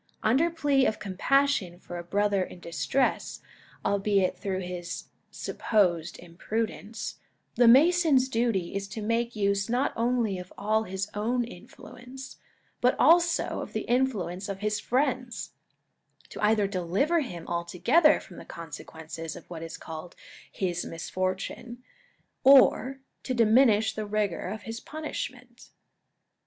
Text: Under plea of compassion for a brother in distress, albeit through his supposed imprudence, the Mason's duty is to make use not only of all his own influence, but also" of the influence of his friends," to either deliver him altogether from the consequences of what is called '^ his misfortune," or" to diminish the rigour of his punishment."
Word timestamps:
Under 0.23 0.49
plea 0.49 0.87
of 0.87 0.97
compassion 0.97 1.79
for 1.79 1.99
a 1.99 2.03
brother 2.03 2.41
in 2.43 2.59
distress, 2.59 3.39
albeit 3.85 4.35
through 4.35 4.61
his 4.61 5.09
supposed 5.29 6.17
imprudence, 6.17 7.19
the 7.53 7.67
Mason's 7.67 8.27
duty 8.27 8.73
is 8.73 8.87
to 8.87 9.03
make 9.03 9.35
use 9.35 9.69
not 9.69 9.93
only 9.95 10.39
of 10.39 10.51
all 10.57 10.85
his 10.85 11.07
own 11.13 11.43
influence, 11.43 12.37
but 12.81 12.95
also" 12.97 13.59
of 13.61 13.73
the 13.73 13.81
influence 13.81 14.49
of 14.49 14.57
his 14.61 14.79
friends," 14.79 15.51
to 16.29 16.43
either 16.43 16.65
deliver 16.65 17.19
him 17.19 17.45
altogether 17.47 18.19
from 18.19 18.37
the 18.37 18.43
consequences 18.43 19.35
of 19.35 19.47
what 19.51 19.61
is 19.61 19.77
called 19.77 20.15
'^ 20.19 20.19
his 20.51 20.83
misfortune," 20.83 21.83
or" 22.43 23.01
to 23.21 23.35
diminish 23.35 23.93
the 23.93 24.07
rigour 24.07 24.47
of 24.49 24.63
his 24.63 24.79
punishment." 24.79 25.69